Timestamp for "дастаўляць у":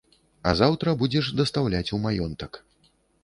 1.41-2.01